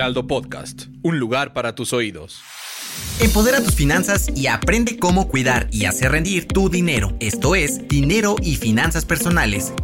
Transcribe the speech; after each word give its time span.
Heraldo 0.00 0.26
Podcast, 0.26 0.84
un 1.02 1.18
lugar 1.18 1.52
para 1.52 1.74
tus 1.74 1.92
oídos. 1.92 2.40
Empodera 3.20 3.62
tus 3.62 3.74
finanzas 3.74 4.30
y 4.34 4.46
aprende 4.46 4.98
cómo 4.98 5.28
cuidar 5.28 5.68
y 5.70 5.84
hacer 5.84 6.12
rendir 6.12 6.48
tu 6.48 6.70
dinero. 6.70 7.14
Esto 7.20 7.54
es 7.54 7.86
Dinero 7.86 8.36
y 8.40 8.56
Finanzas 8.56 9.04
Personales 9.04 9.74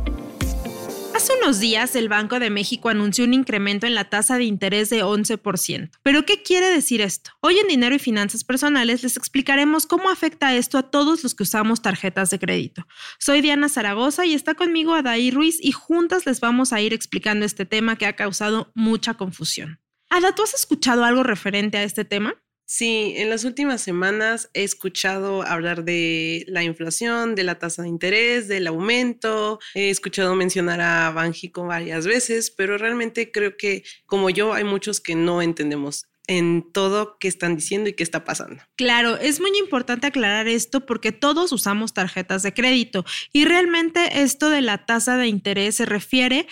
Hace 1.16 1.32
unos 1.42 1.60
días 1.60 1.96
el 1.96 2.08
Banco 2.08 2.38
de 2.38 2.50
México 2.50 2.88
anunció 2.88 3.24
un 3.24 3.34
incremento 3.34 3.86
en 3.86 3.94
la 3.94 4.10
tasa 4.10 4.38
de 4.38 4.44
interés 4.44 4.90
de 4.90 5.02
11%. 5.02 5.90
¿Pero 6.02 6.24
qué 6.24 6.42
quiere 6.42 6.70
decir 6.70 7.00
esto? 7.00 7.30
Hoy 7.40 7.58
en 7.58 7.68
Dinero 7.68 7.94
y 7.94 7.98
Finanzas 7.98 8.44
Personales 8.44 9.02
les 9.02 9.16
explicaremos 9.16 9.86
cómo 9.86 10.08
afecta 10.08 10.54
esto 10.54 10.78
a 10.78 10.90
todos 10.90 11.22
los 11.22 11.34
que 11.34 11.42
usamos 11.42 11.82
tarjetas 11.82 12.30
de 12.30 12.38
crédito. 12.38 12.86
Soy 13.18 13.40
Diana 13.40 13.68
Zaragoza 13.68 14.24
y 14.24 14.34
está 14.34 14.54
conmigo 14.54 14.94
Adaí 14.94 15.30
Ruiz 15.30 15.58
y 15.60 15.72
juntas 15.72 16.26
les 16.26 16.40
vamos 16.40 16.72
a 16.72 16.80
ir 16.80 16.92
explicando 16.92 17.46
este 17.46 17.64
tema 17.64 17.96
que 17.96 18.06
ha 18.06 18.14
causado 18.14 18.70
mucha 18.74 19.14
confusión. 19.14 19.80
Ada, 20.10 20.34
¿tú 20.34 20.42
has 20.42 20.54
escuchado 20.54 21.04
algo 21.04 21.22
referente 21.22 21.78
a 21.78 21.82
este 21.82 22.04
tema? 22.04 22.34
Sí, 22.68 23.14
en 23.16 23.30
las 23.30 23.44
últimas 23.44 23.80
semanas 23.80 24.50
he 24.52 24.64
escuchado 24.64 25.42
hablar 25.42 25.84
de 25.84 26.44
la 26.48 26.64
inflación, 26.64 27.36
de 27.36 27.44
la 27.44 27.60
tasa 27.60 27.82
de 27.82 27.88
interés, 27.88 28.48
del 28.48 28.66
aumento. 28.66 29.60
He 29.74 29.88
escuchado 29.88 30.34
mencionar 30.34 30.80
a 30.80 31.12
Banjico 31.12 31.64
varias 31.64 32.08
veces, 32.08 32.50
pero 32.50 32.76
realmente 32.76 33.30
creo 33.30 33.56
que 33.56 33.84
como 34.04 34.30
yo 34.30 34.52
hay 34.52 34.64
muchos 34.64 35.00
que 35.00 35.14
no 35.14 35.42
entendemos 35.42 36.06
en 36.26 36.72
todo 36.72 37.18
qué 37.20 37.28
están 37.28 37.54
diciendo 37.54 37.88
y 37.88 37.92
qué 37.92 38.02
está 38.02 38.24
pasando. 38.24 38.60
Claro, 38.74 39.16
es 39.16 39.40
muy 39.40 39.56
importante 39.58 40.08
aclarar 40.08 40.48
esto 40.48 40.84
porque 40.86 41.12
todos 41.12 41.52
usamos 41.52 41.94
tarjetas 41.94 42.42
de 42.42 42.52
crédito 42.52 43.04
y 43.32 43.44
realmente 43.44 44.22
esto 44.22 44.50
de 44.50 44.60
la 44.60 44.86
tasa 44.86 45.16
de 45.16 45.28
interés 45.28 45.76
se 45.76 45.86
refiere 45.86 46.48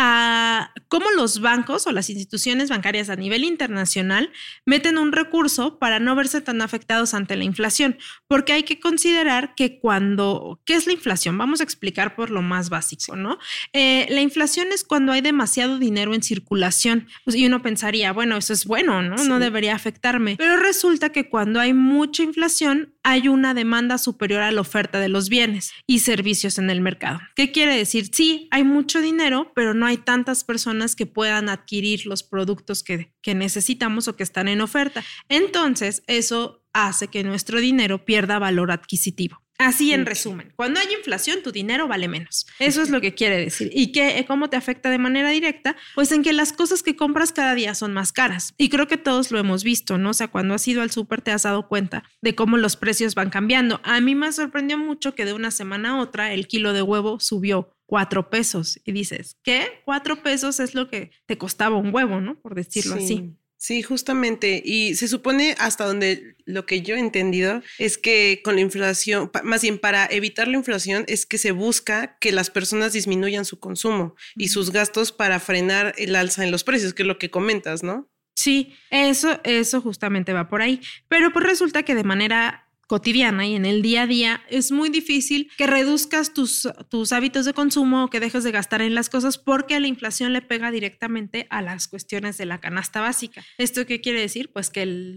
a 0.00 0.72
cómo 0.86 1.10
los 1.10 1.40
bancos 1.40 1.88
o 1.88 1.92
las 1.92 2.08
instituciones 2.08 2.70
bancarias 2.70 3.10
a 3.10 3.16
nivel 3.16 3.42
internacional 3.42 4.30
meten 4.64 4.96
un 4.96 5.10
recurso 5.10 5.80
para 5.80 5.98
no 5.98 6.14
verse 6.14 6.40
tan 6.40 6.62
afectados 6.62 7.14
ante 7.14 7.36
la 7.36 7.42
inflación, 7.42 7.98
porque 8.28 8.52
hay 8.52 8.62
que 8.62 8.78
considerar 8.78 9.56
que 9.56 9.80
cuando, 9.80 10.62
¿qué 10.64 10.74
es 10.74 10.86
la 10.86 10.92
inflación? 10.92 11.36
Vamos 11.36 11.60
a 11.60 11.64
explicar 11.64 12.14
por 12.14 12.30
lo 12.30 12.42
más 12.42 12.70
básico, 12.70 13.16
¿no? 13.16 13.38
Eh, 13.72 14.06
la 14.10 14.20
inflación 14.20 14.68
es 14.72 14.84
cuando 14.84 15.10
hay 15.10 15.20
demasiado 15.20 15.80
dinero 15.80 16.14
en 16.14 16.22
circulación 16.22 17.08
pues, 17.24 17.36
y 17.36 17.44
uno 17.44 17.60
pensaría, 17.60 18.12
bueno, 18.12 18.36
eso 18.36 18.52
es 18.52 18.66
bueno, 18.66 19.02
¿no? 19.02 19.16
No 19.24 19.40
debería 19.40 19.74
afectarme, 19.74 20.36
pero 20.38 20.58
resulta 20.58 21.10
que 21.10 21.28
cuando 21.28 21.58
hay 21.58 21.74
mucha 21.74 22.22
inflación 22.22 22.94
hay 23.08 23.26
una 23.26 23.54
demanda 23.54 23.96
superior 23.96 24.42
a 24.42 24.52
la 24.52 24.60
oferta 24.60 25.00
de 25.00 25.08
los 25.08 25.30
bienes 25.30 25.72
y 25.86 26.00
servicios 26.00 26.58
en 26.58 26.68
el 26.68 26.82
mercado. 26.82 27.20
¿Qué 27.34 27.52
quiere 27.52 27.74
decir? 27.74 28.10
Sí, 28.12 28.48
hay 28.50 28.64
mucho 28.64 29.00
dinero, 29.00 29.50
pero 29.54 29.72
no 29.72 29.86
hay 29.86 29.96
tantas 29.96 30.44
personas 30.44 30.94
que 30.94 31.06
puedan 31.06 31.48
adquirir 31.48 32.04
los 32.04 32.22
productos 32.22 32.82
que, 32.82 33.14
que 33.22 33.34
necesitamos 33.34 34.08
o 34.08 34.16
que 34.16 34.24
están 34.24 34.46
en 34.46 34.60
oferta. 34.60 35.02
Entonces, 35.30 36.02
eso 36.06 36.62
hace 36.74 37.08
que 37.08 37.24
nuestro 37.24 37.60
dinero 37.60 38.04
pierda 38.04 38.38
valor 38.38 38.70
adquisitivo. 38.70 39.40
Así 39.58 39.92
en 39.92 40.06
resumen, 40.06 40.52
cuando 40.54 40.78
hay 40.78 40.86
inflación, 40.96 41.42
tu 41.42 41.50
dinero 41.50 41.88
vale 41.88 42.06
menos. 42.06 42.46
Eso 42.60 42.80
es 42.80 42.90
lo 42.90 43.00
que 43.00 43.14
quiere 43.16 43.38
decir. 43.38 43.70
¿Y 43.74 43.90
qué, 43.90 44.24
cómo 44.28 44.48
te 44.48 44.56
afecta 44.56 44.88
de 44.88 44.98
manera 44.98 45.30
directa? 45.30 45.76
Pues 45.96 46.12
en 46.12 46.22
que 46.22 46.32
las 46.32 46.52
cosas 46.52 46.84
que 46.84 46.94
compras 46.94 47.32
cada 47.32 47.54
día 47.56 47.74
son 47.74 47.92
más 47.92 48.12
caras. 48.12 48.54
Y 48.56 48.68
creo 48.68 48.86
que 48.86 48.96
todos 48.96 49.32
lo 49.32 49.38
hemos 49.38 49.64
visto, 49.64 49.98
¿no? 49.98 50.10
O 50.10 50.14
sea, 50.14 50.28
cuando 50.28 50.54
has 50.54 50.66
ido 50.68 50.80
al 50.80 50.92
súper 50.92 51.22
te 51.22 51.32
has 51.32 51.42
dado 51.42 51.66
cuenta 51.66 52.04
de 52.22 52.36
cómo 52.36 52.56
los 52.56 52.76
precios 52.76 53.16
van 53.16 53.30
cambiando. 53.30 53.80
A 53.82 54.00
mí 54.00 54.14
me 54.14 54.32
sorprendió 54.32 54.78
mucho 54.78 55.16
que 55.16 55.24
de 55.24 55.32
una 55.32 55.50
semana 55.50 55.90
a 55.90 56.00
otra 56.00 56.32
el 56.32 56.46
kilo 56.46 56.72
de 56.72 56.82
huevo 56.82 57.18
subió 57.18 57.76
cuatro 57.86 58.30
pesos. 58.30 58.78
Y 58.84 58.92
dices, 58.92 59.38
¿qué? 59.42 59.82
Cuatro 59.84 60.22
pesos 60.22 60.60
es 60.60 60.76
lo 60.76 60.88
que 60.88 61.10
te 61.26 61.36
costaba 61.36 61.76
un 61.76 61.92
huevo, 61.92 62.20
¿no? 62.20 62.38
Por 62.38 62.54
decirlo 62.54 62.94
así. 62.94 63.34
Sí, 63.56 63.82
justamente. 63.82 64.62
Y 64.64 64.94
se 64.94 65.08
supone 65.08 65.56
hasta 65.58 65.84
donde 65.84 66.36
lo 66.48 66.66
que 66.66 66.82
yo 66.82 66.96
he 66.96 66.98
entendido 66.98 67.62
es 67.78 67.98
que 67.98 68.40
con 68.42 68.56
la 68.56 68.62
inflación, 68.62 69.30
más 69.44 69.62
bien 69.62 69.78
para 69.78 70.06
evitar 70.06 70.48
la 70.48 70.56
inflación, 70.56 71.04
es 71.06 71.26
que 71.26 71.38
se 71.38 71.52
busca 71.52 72.16
que 72.18 72.32
las 72.32 72.50
personas 72.50 72.94
disminuyan 72.94 73.44
su 73.44 73.60
consumo 73.60 74.16
y 74.34 74.48
sus 74.48 74.72
gastos 74.72 75.12
para 75.12 75.40
frenar 75.40 75.94
el 75.98 76.16
alza 76.16 76.44
en 76.44 76.50
los 76.50 76.64
precios, 76.64 76.94
que 76.94 77.02
es 77.02 77.06
lo 77.06 77.18
que 77.18 77.30
comentas, 77.30 77.82
¿no? 77.82 78.08
Sí, 78.34 78.74
eso, 78.90 79.40
eso 79.44 79.80
justamente 79.80 80.32
va 80.32 80.48
por 80.48 80.62
ahí. 80.62 80.80
Pero 81.08 81.32
pues 81.32 81.44
resulta 81.44 81.82
que 81.82 81.94
de 81.94 82.04
manera 82.04 82.68
cotidiana 82.88 83.46
y 83.46 83.54
en 83.54 83.66
el 83.66 83.82
día 83.82 84.02
a 84.02 84.06
día, 84.06 84.42
es 84.48 84.72
muy 84.72 84.88
difícil 84.88 85.50
que 85.58 85.66
reduzcas 85.66 86.32
tus, 86.32 86.66
tus 86.88 87.12
hábitos 87.12 87.44
de 87.44 87.52
consumo 87.52 88.04
o 88.04 88.10
que 88.10 88.18
dejes 88.18 88.44
de 88.44 88.50
gastar 88.50 88.80
en 88.80 88.94
las 88.94 89.10
cosas 89.10 89.36
porque 89.36 89.78
la 89.78 89.86
inflación 89.86 90.32
le 90.32 90.40
pega 90.40 90.70
directamente 90.70 91.46
a 91.50 91.60
las 91.60 91.86
cuestiones 91.86 92.38
de 92.38 92.46
la 92.46 92.60
canasta 92.60 93.02
básica. 93.02 93.44
¿Esto 93.58 93.84
qué 93.86 94.00
quiere 94.00 94.20
decir? 94.20 94.50
Pues 94.52 94.70
que 94.70 94.82
el... 94.82 95.16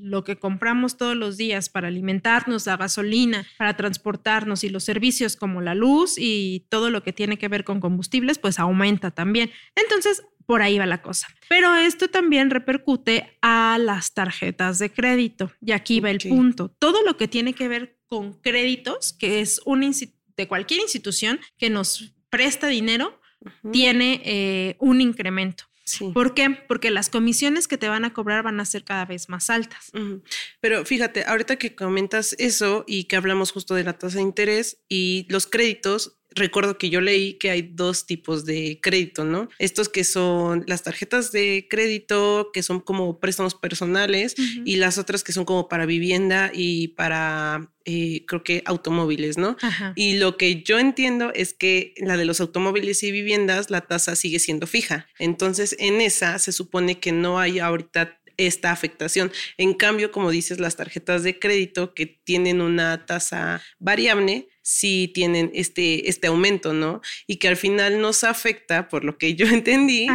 Lo 0.00 0.24
que 0.24 0.36
compramos 0.36 0.96
todos 0.96 1.16
los 1.16 1.36
días 1.36 1.68
para 1.68 1.88
alimentarnos, 1.88 2.66
la 2.66 2.76
gasolina, 2.76 3.46
para 3.58 3.76
transportarnos 3.76 4.64
y 4.64 4.68
los 4.68 4.84
servicios 4.84 5.36
como 5.36 5.60
la 5.60 5.74
luz 5.74 6.14
y 6.18 6.66
todo 6.68 6.90
lo 6.90 7.02
que 7.02 7.12
tiene 7.12 7.38
que 7.38 7.48
ver 7.48 7.64
con 7.64 7.80
combustibles, 7.80 8.38
pues 8.38 8.58
aumenta 8.58 9.10
también. 9.10 9.50
Entonces, 9.74 10.22
por 10.48 10.62
ahí 10.62 10.78
va 10.78 10.86
la 10.86 11.02
cosa. 11.02 11.28
Pero 11.50 11.74
esto 11.76 12.08
también 12.08 12.48
repercute 12.48 13.36
a 13.42 13.76
las 13.78 14.14
tarjetas 14.14 14.78
de 14.78 14.90
crédito. 14.90 15.52
Y 15.60 15.72
aquí 15.72 16.00
va 16.00 16.10
el 16.10 16.20
punto. 16.20 16.70
Todo 16.70 17.02
lo 17.04 17.18
que 17.18 17.28
tiene 17.28 17.52
que 17.52 17.68
ver 17.68 17.98
con 18.06 18.32
créditos, 18.32 19.12
que 19.12 19.40
es 19.40 19.60
un 19.66 19.94
de 20.38 20.48
cualquier 20.48 20.80
institución 20.80 21.38
que 21.58 21.68
nos 21.68 22.14
presta 22.30 22.66
dinero, 22.66 23.20
tiene 23.72 24.22
eh, 24.24 24.76
un 24.78 25.00
incremento. 25.02 25.64
¿Por 26.14 26.34
qué? 26.34 26.50
Porque 26.68 26.90
las 26.90 27.08
comisiones 27.08 27.68
que 27.68 27.78
te 27.78 27.88
van 27.88 28.04
a 28.04 28.12
cobrar 28.12 28.42
van 28.42 28.60
a 28.60 28.64
ser 28.64 28.84
cada 28.84 29.04
vez 29.04 29.28
más 29.28 29.50
altas. 29.50 29.92
Pero 30.60 30.84
fíjate, 30.84 31.24
ahorita 31.24 31.56
que 31.56 31.74
comentas 31.74 32.34
eso 32.38 32.84
y 32.86 33.04
que 33.04 33.16
hablamos 33.16 33.52
justo 33.52 33.74
de 33.74 33.84
la 33.84 33.98
tasa 33.98 34.16
de 34.16 34.22
interés 34.22 34.78
y 34.88 35.26
los 35.28 35.46
créditos, 35.46 36.17
recuerdo 36.34 36.78
que 36.78 36.90
yo 36.90 37.00
leí 37.00 37.34
que 37.34 37.50
hay 37.50 37.62
dos 37.62 38.06
tipos 38.06 38.44
de 38.44 38.78
crédito, 38.82 39.24
¿no? 39.24 39.48
Estos 39.58 39.88
que 39.88 40.04
son 40.04 40.64
las 40.66 40.82
tarjetas 40.82 41.32
de 41.32 41.66
crédito, 41.68 42.50
que 42.52 42.62
son 42.62 42.80
como 42.80 43.18
préstamos 43.18 43.54
personales, 43.54 44.34
y 44.64 44.76
las 44.76 44.98
otras 44.98 45.24
que 45.24 45.32
son 45.32 45.44
como 45.44 45.68
para 45.68 45.86
vivienda 45.86 46.50
y 46.52 46.88
para, 46.88 47.70
eh, 47.84 48.24
creo 48.26 48.44
que 48.44 48.62
automóviles, 48.66 49.38
¿no? 49.38 49.56
Y 49.94 50.18
lo 50.18 50.36
que 50.36 50.62
yo 50.62 50.78
entiendo 50.78 51.32
es 51.34 51.54
que 51.54 51.94
la 51.98 52.16
de 52.16 52.24
los 52.24 52.40
automóviles 52.40 53.02
y 53.02 53.12
viviendas, 53.12 53.70
la 53.70 53.82
tasa 53.82 54.16
sigue 54.16 54.38
siendo 54.38 54.66
fija. 54.66 55.06
Entonces, 55.18 55.76
en 55.78 56.00
esa 56.00 56.38
se 56.38 56.52
supone 56.52 57.00
que 57.00 57.12
no 57.12 57.38
hay 57.38 57.58
ahorita 57.58 58.18
esta 58.38 58.72
afectación. 58.72 59.30
En 59.58 59.74
cambio, 59.74 60.10
como 60.10 60.30
dices, 60.30 60.58
las 60.58 60.76
tarjetas 60.76 61.22
de 61.22 61.38
crédito 61.38 61.92
que 61.92 62.06
tienen 62.06 62.62
una 62.62 63.04
tasa 63.04 63.62
variable, 63.78 64.48
sí 64.62 65.10
tienen 65.12 65.50
este, 65.52 66.08
este 66.08 66.28
aumento, 66.28 66.72
¿no? 66.72 67.02
Y 67.26 67.36
que 67.36 67.48
al 67.48 67.56
final 67.56 68.00
nos 68.00 68.24
afecta, 68.24 68.88
por 68.88 69.04
lo 69.04 69.18
que 69.18 69.34
yo 69.34 69.46
entendí, 69.48 70.06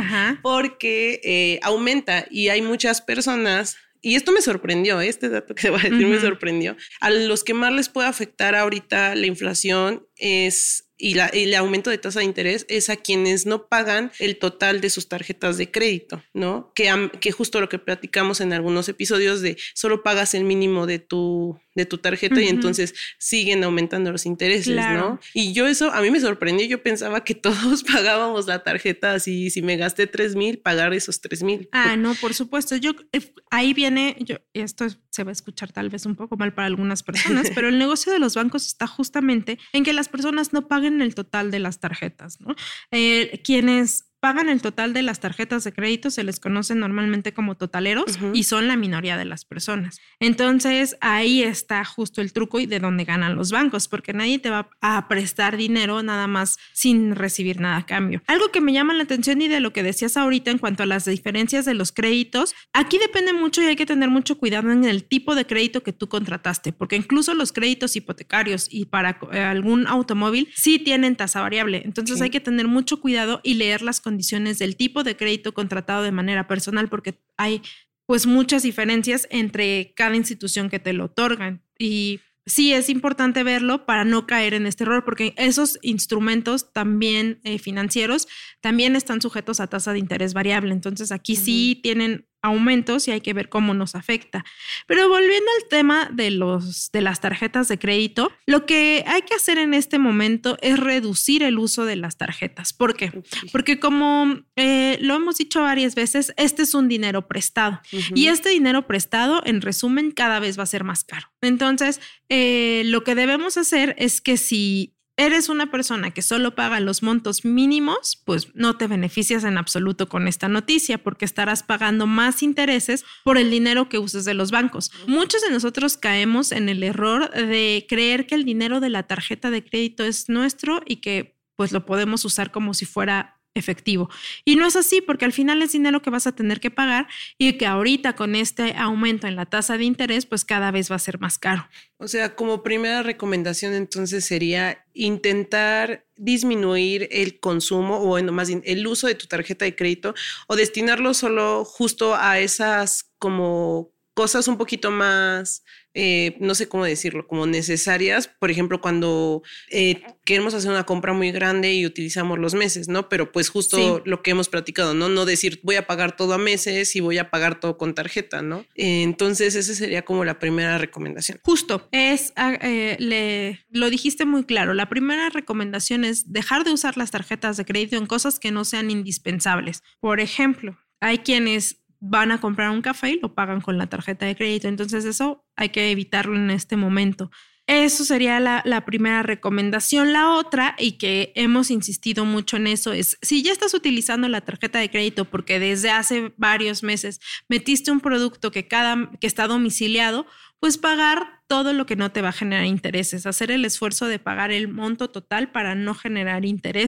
porque 0.41 1.21
eh, 1.23 1.59
aumenta 1.61 2.25
y 2.31 2.49
hay 2.49 2.61
muchas 2.61 3.01
personas 3.01 3.77
y 4.05 4.15
esto 4.15 4.33
me 4.33 4.41
sorprendió, 4.41 4.99
este 4.99 5.29
dato 5.29 5.55
que 5.55 5.61
se 5.61 5.69
va 5.71 5.79
a 5.79 5.83
decir 5.83 6.05
me 6.05 6.19
sorprendió. 6.19 6.75
A 6.99 7.09
los 7.09 7.43
que 7.43 7.53
más 7.53 7.71
les 7.71 7.89
puede 7.89 8.07
afectar 8.07 8.53
ahorita 8.53 9.15
la 9.15 9.25
inflación 9.25 10.05
es 10.17 10.89
y, 11.03 11.15
la, 11.15 11.27
el 11.27 11.53
aumento 11.55 11.89
de 11.89 11.97
tasa 11.97 12.19
de 12.19 12.25
interés 12.25 12.65
es 12.69 12.89
a 12.89 12.95
quienes 12.95 13.45
no 13.45 13.67
pagan 13.67 14.11
el 14.19 14.37
total 14.37 14.79
de 14.79 14.89
sus 14.89 15.09
tarjetas 15.09 15.57
de 15.57 15.69
crédito, 15.69 16.23
¿no? 16.33 16.71
Que, 16.73 17.09
que 17.19 17.33
justo 17.33 17.59
lo 17.59 17.67
que 17.67 17.77
platicamos 17.77 18.39
en 18.39 18.53
algunos 18.53 18.87
episodios 18.87 19.41
de 19.41 19.57
solo 19.73 20.01
pagas 20.01 20.33
el 20.33 20.45
mínimo 20.45 20.87
de 20.87 20.99
tu, 20.99 21.59
de 21.75 21.85
tu 21.85 21.97
tarjeta 21.97 22.41
y 22.41 22.47
entonces 22.47 22.93
siguen 23.17 23.63
aumentando 23.63 24.11
los 24.11 24.25
intereses, 24.25 24.75
¿no? 24.75 25.19
Y 25.33 25.53
yo 25.53 25.67
eso, 25.67 25.91
a 25.91 26.01
mí 26.01 26.11
me 26.11 26.19
sorprendió, 26.19 26.65
yo 26.67 26.83
pensaba 26.83 27.23
que 27.23 27.35
todos 27.43 27.83
pagábamos 27.83 28.47
la 28.47 28.63
tarjeta 28.63 29.13
así, 29.13 29.49
si 29.49 29.61
me 29.61 29.77
gasté 29.77 30.07
3 30.07 30.35
mil, 30.35 30.59
pagar 30.59 30.93
esos 30.93 31.21
3 31.21 31.43
mil. 31.43 31.69
Ah, 31.71 31.95
no, 31.95 32.15
por 32.15 32.33
supuesto, 32.33 32.75
yo, 32.75 32.91
eh, 33.11 33.33
ahí 33.49 33.73
viene, 33.73 34.15
yo, 34.19 34.37
esto 34.53 34.87
se 35.09 35.23
va 35.23 35.31
a 35.31 35.33
escuchar 35.33 35.71
tal 35.71 35.89
vez 35.89 36.05
un 36.05 36.15
poco 36.15 36.37
mal 36.37 36.53
para 36.53 36.67
algunas 36.67 37.03
personas, 37.03 37.49
pero 37.55 37.69
el 37.69 37.77
negocio 37.77 38.11
de 38.11 38.19
los 38.19 38.35
bancos 38.35 38.67
está 38.67 38.87
justamente 38.87 39.57
en 39.73 39.83
que 39.83 39.93
las 39.93 40.09
personas 40.09 40.53
no 40.53 40.67
paguen 40.67 40.92
consumen 40.93 41.01
el 41.01 41.15
total 41.15 41.51
de 41.51 41.59
las 41.59 41.79
tarjetas, 41.79 42.39
¿no? 42.39 42.55
Eh, 42.91 43.41
quienes 43.43 44.12
pagan 44.23 44.47
el 44.47 44.61
total 44.61 44.93
de 44.93 45.01
las 45.01 45.19
tarjetas 45.19 45.65
de 45.65 45.73
crédito, 45.73 46.09
se 46.09 46.23
les 46.23 46.39
conoce 46.39 46.75
normalmente 46.75 47.33
como 47.33 47.55
totaleros 47.55 48.17
y 48.33 48.43
son 48.43 48.69
la 48.69 48.77
minoría 48.77 49.17
de 49.17 49.25
las 49.25 49.43
personas. 49.43 49.99
Entonces 50.21 50.95
ahí 51.01 51.43
está 51.43 51.83
justo 51.83 52.21
el 52.21 52.31
truco 52.31 52.61
y 52.61 52.65
de 52.65 52.79
dónde 52.79 53.03
ganan 53.03 53.35
los 53.35 53.51
bancos, 53.51 53.89
porque 53.89 54.13
nadie 54.13 54.39
te 54.39 54.49
va 54.49 54.69
a 54.79 55.09
prestar 55.09 55.57
dinero 55.57 56.01
nada 56.03 56.27
más 56.27 56.57
sin 56.71 57.17
recibir 57.17 57.59
nada 57.59 57.75
a 57.75 57.85
cambio. 57.85 58.21
Algo 58.25 58.49
que 58.49 58.61
me 58.61 58.71
llama 58.71 58.93
la 58.93 59.03
atención 59.03 59.41
y 59.41 59.49
de 59.49 59.59
lo 59.59 59.73
que 59.73 59.83
decías 59.83 60.15
ahorita 60.15 60.51
en 60.51 60.57
cuanto 60.57 60.83
a 60.83 60.85
las 60.85 61.03
diferencias 61.03 61.65
de 61.65 61.73
los 61.73 61.91
créditos, 61.91 62.55
aquí 62.71 62.97
depende 62.99 63.33
mucho 63.33 63.61
y 63.61 63.65
hay 63.65 63.75
que 63.75 63.85
tener 63.85 64.09
mucho 64.09 64.37
cuidado 64.37 64.71
en 64.71 64.85
el 64.85 65.03
tipo 65.03 65.35
de 65.35 65.45
crédito 65.45 65.83
que 65.83 65.91
tú 65.91 66.07
contrataste, 66.07 66.71
porque 66.71 66.95
incluso 66.95 67.33
los 67.33 67.51
créditos 67.51 67.97
hipotecarios 67.97 68.69
y 68.71 68.85
para 68.85 69.19
eh, 69.33 69.41
algún 69.41 69.85
automóvil 69.85 70.47
sí 70.55 70.79
tienen 70.79 71.17
tasa 71.17 71.41
variable. 71.41 71.81
Entonces 71.83 72.21
hay 72.21 72.29
que 72.29 72.39
tener 72.39 72.69
mucho 72.69 73.01
cuidado 73.01 73.41
y 73.43 73.55
leer 73.55 73.81
las 73.81 73.99
condiciones 73.99 74.12
condiciones 74.13 74.59
del 74.59 74.75
tipo 74.75 75.03
de 75.03 75.17
crédito 75.17 75.55
contratado 75.55 76.03
de 76.03 76.11
manera 76.11 76.47
personal, 76.47 76.87
porque 76.87 77.19
hay 77.35 77.63
pues 78.05 78.27
muchas 78.27 78.61
diferencias 78.61 79.27
entre 79.31 79.93
cada 79.95 80.15
institución 80.15 80.69
que 80.69 80.77
te 80.77 80.93
lo 80.93 81.05
otorgan. 81.05 81.63
Y 81.79 82.19
sí 82.45 82.73
es 82.73 82.89
importante 82.89 83.41
verlo 83.43 83.87
para 83.87 84.05
no 84.05 84.27
caer 84.27 84.53
en 84.53 84.67
este 84.67 84.83
error, 84.83 85.03
porque 85.03 85.33
esos 85.35 85.79
instrumentos 85.81 86.71
también 86.73 87.39
eh, 87.43 87.57
financieros 87.57 88.27
también 88.61 88.95
están 88.95 89.19
sujetos 89.19 89.59
a 89.59 89.67
tasa 89.67 89.93
de 89.93 89.99
interés 89.99 90.35
variable. 90.35 90.73
Entonces 90.73 91.11
aquí 91.11 91.35
sí 91.35 91.79
tienen 91.81 92.27
aumentos 92.43 93.07
y 93.07 93.11
hay 93.11 93.21
que 93.21 93.33
ver 93.33 93.49
cómo 93.49 93.73
nos 93.73 93.95
afecta. 93.95 94.45
Pero 94.85 95.09
volviendo 95.09 95.49
al 95.59 95.69
tema 95.69 96.09
de, 96.13 96.29
los, 96.29 96.91
de 96.91 97.01
las 97.01 97.21
tarjetas 97.21 97.67
de 97.69 97.79
crédito, 97.79 98.31
lo 98.45 98.65
que 98.65 99.03
hay 99.07 99.23
que 99.23 99.33
hacer 99.33 99.57
en 99.57 99.73
este 99.73 99.97
momento 99.97 100.57
es 100.61 100.79
reducir 100.79 101.41
el 101.41 101.57
uso 101.57 101.85
de 101.85 101.95
las 101.95 102.17
tarjetas. 102.17 102.73
¿Por 102.73 102.95
qué? 102.95 103.23
Porque 103.51 103.79
como 103.79 104.43
eh, 104.55 104.97
lo 105.01 105.15
hemos 105.15 105.37
dicho 105.37 105.61
varias 105.61 105.95
veces, 105.95 106.33
este 106.37 106.63
es 106.63 106.75
un 106.75 106.87
dinero 106.87 107.27
prestado 107.27 107.81
y 108.13 108.27
este 108.27 108.49
dinero 108.49 108.85
prestado, 108.85 109.41
en 109.45 109.61
resumen, 109.61 110.11
cada 110.11 110.39
vez 110.39 110.59
va 110.59 110.63
a 110.63 110.67
ser 110.67 110.83
más 110.83 111.03
caro. 111.03 111.31
Entonces, 111.41 112.01
eh, 112.29 112.83
lo 112.85 113.03
que 113.03 113.15
debemos 113.15 113.57
hacer 113.57 113.95
es 113.97 114.19
que 114.21 114.37
si 114.37 114.93
eres 115.17 115.49
una 115.49 115.69
persona 115.69 116.11
que 116.11 116.21
solo 116.21 116.55
paga 116.55 116.79
los 116.79 117.03
montos 117.03 117.45
mínimos, 117.45 118.21
pues 118.25 118.47
no 118.55 118.77
te 118.77 118.87
beneficias 118.87 119.43
en 119.43 119.57
absoluto 119.57 120.09
con 120.09 120.27
esta 120.27 120.47
noticia 120.47 121.03
porque 121.03 121.25
estarás 121.25 121.63
pagando 121.63 122.07
más 122.07 122.41
intereses 122.41 123.05
por 123.23 123.37
el 123.37 123.51
dinero 123.51 123.89
que 123.89 123.99
uses 123.99 124.25
de 124.25 124.33
los 124.33 124.51
bancos. 124.51 124.91
Muchos 125.07 125.41
de 125.41 125.51
nosotros 125.51 125.97
caemos 125.97 126.51
en 126.51 126.69
el 126.69 126.83
error 126.83 127.29
de 127.31 127.85
creer 127.87 128.25
que 128.25 128.35
el 128.35 128.45
dinero 128.45 128.79
de 128.79 128.89
la 128.89 129.03
tarjeta 129.03 129.51
de 129.51 129.63
crédito 129.63 130.03
es 130.03 130.29
nuestro 130.29 130.81
y 130.85 130.97
que 130.97 131.37
pues 131.55 131.71
lo 131.71 131.85
podemos 131.85 132.25
usar 132.25 132.51
como 132.51 132.73
si 132.73 132.85
fuera 132.85 133.42
efectivo. 133.55 134.09
Y 134.45 134.55
no 134.55 134.65
es 134.65 134.75
así 134.75 135.01
porque 135.01 135.25
al 135.25 135.33
final 135.33 135.61
es 135.61 135.71
dinero 135.71 136.01
que 136.01 136.09
vas 136.09 136.27
a 136.27 136.35
tener 136.35 136.59
que 136.59 136.71
pagar 136.71 137.07
y 137.37 137.53
que 137.53 137.65
ahorita 137.65 138.15
con 138.15 138.35
este 138.35 138.73
aumento 138.75 139.27
en 139.27 139.35
la 139.35 139.45
tasa 139.45 139.77
de 139.77 139.85
interés, 139.85 140.25
pues 140.25 140.45
cada 140.45 140.71
vez 140.71 140.91
va 140.91 140.95
a 140.95 140.99
ser 140.99 141.19
más 141.19 141.37
caro. 141.37 141.67
O 141.97 142.07
sea, 142.07 142.35
como 142.35 142.63
primera 142.63 143.03
recomendación 143.03 143.73
entonces 143.73 144.25
sería 144.25 144.85
intentar 144.93 146.05
disminuir 146.15 147.07
el 147.11 147.39
consumo 147.39 147.99
o 148.01 148.07
bueno, 148.07 148.31
más 148.31 148.47
bien 148.47 148.61
el 148.65 148.85
uso 148.85 149.07
de 149.07 149.15
tu 149.15 149.27
tarjeta 149.27 149.65
de 149.65 149.75
crédito 149.75 150.13
o 150.47 150.55
destinarlo 150.55 151.13
solo 151.13 151.65
justo 151.65 152.15
a 152.15 152.39
esas 152.39 153.11
como 153.19 153.92
cosas 154.13 154.47
un 154.47 154.57
poquito 154.57 154.91
más 154.91 155.63
eh, 155.95 156.37
no 156.39 156.55
sé 156.55 156.67
cómo 156.67 156.85
decirlo, 156.85 157.27
como 157.27 157.45
necesarias, 157.45 158.27
por 158.27 158.49
ejemplo, 158.49 158.81
cuando 158.81 159.43
eh, 159.69 160.01
queremos 160.25 160.55
hacer 160.55 160.71
una 160.71 160.85
compra 160.85 161.13
muy 161.13 161.31
grande 161.31 161.73
y 161.73 161.85
utilizamos 161.85 162.39
los 162.39 162.55
meses, 162.55 162.87
¿no? 162.87 163.09
Pero 163.09 163.31
pues 163.31 163.49
justo 163.49 164.01
lo 164.05 164.23
que 164.23 164.31
hemos 164.31 164.49
platicado, 164.49 164.95
¿no? 164.95 165.07
No 165.07 165.25
decir 165.25 165.59
voy 165.61 165.75
a 165.75 165.85
pagar 165.85 166.15
todo 166.15 166.33
a 166.33 166.39
meses 166.39 166.95
y 166.95 166.99
voy 166.99 167.19
a 167.19 167.29
pagar 167.29 167.59
todo 167.59 167.77
con 167.77 167.93
tarjeta, 167.93 168.41
¿no? 168.41 168.65
entonces, 168.75 169.55
esa 169.55 169.73
sería 169.73 170.03
como 170.03 170.25
la 170.25 170.39
primera 170.39 170.77
recomendación. 170.77 171.39
Justo, 171.43 171.87
es, 171.91 172.33
ah, 172.35 172.57
eh, 172.61 172.95
le, 172.99 173.65
lo 173.69 173.89
dijiste 173.89 174.25
muy 174.25 174.43
claro, 174.45 174.73
la 174.73 174.89
primera 174.89 175.29
recomendación 175.29 176.05
es 176.05 176.31
dejar 176.31 176.63
de 176.63 176.71
usar 176.71 176.97
las 176.97 177.11
tarjetas 177.11 177.57
de 177.57 177.65
crédito 177.65 177.97
en 177.97 178.05
cosas 178.05 178.39
que 178.39 178.51
no 178.51 178.65
sean 178.65 178.89
indispensables. 178.89 179.83
Por 179.99 180.19
ejemplo, 180.19 180.77
hay 180.99 181.19
quienes 181.19 181.82
van 182.05 182.33
a 182.33 182.41
comprar 182.41 182.69
un 182.69 182.81
café 182.81 183.11
y 183.11 183.19
lo 183.21 183.33
pagan 183.33 183.61
con 183.61 183.77
la 183.77 183.87
tarjeta 183.87 184.25
de 184.25 184.35
crédito. 184.35 184.67
Entonces 184.67 185.05
eso 185.05 185.45
hay 185.55 185.69
que 185.69 185.89
evitarlo 185.89 186.35
en 186.35 186.51
este 186.51 186.75
momento. 186.75 187.31
Eso 187.65 188.03
sería 188.03 188.41
la, 188.41 188.85
primera 188.85 189.23
recomendación. 189.23 190.11
La 190.11 190.33
otra, 190.33 190.75
y 190.77 190.97
que 190.97 191.31
hemos 191.35 191.71
insistido 191.71 192.25
mucho 192.25 192.57
en 192.57 192.67
eso, 192.67 192.91
es 192.91 193.17
si 193.21 193.41
ya 193.41 193.53
estás 193.53 193.73
utilizando 193.73 194.27
la 194.27 194.41
tarjeta 194.41 194.79
de 194.79 194.89
crédito 194.89 195.23
porque 195.23 195.59
desde 195.59 195.91
hace 195.91 196.33
varios 196.35 196.83
meses 196.83 197.21
metiste 197.47 197.89
un 197.89 198.01
producto 198.01 198.51
que, 198.51 198.67
cada, 198.67 199.09
que 199.21 199.27
está 199.27 199.47
domiciliado, 199.47 200.25
pues 200.59 200.77
pagar 200.77 201.41
todo 201.47 201.71
lo 201.71 201.85
que 201.85 201.95
no 201.95 202.11
te 202.11 202.21
va 202.21 202.29
a 202.29 202.33
generar 202.33 202.65
intereses, 202.65 203.25
hacer 203.25 203.49
el 203.49 203.63
esfuerzo 203.63 204.07
de 204.07 204.19
pagar 204.19 204.51
el 204.51 204.67
monto 204.67 205.09
total 205.09 205.49
para 205.53 205.73
no 205.73 205.95
generar 205.95 206.43
interés. 206.43 206.87